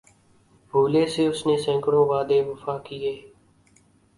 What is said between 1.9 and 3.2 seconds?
وعدے وفا کیے